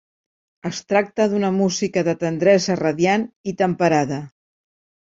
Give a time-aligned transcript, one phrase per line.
[0.69, 4.23] Es tracta d'una música de tendresa radiant i temperada.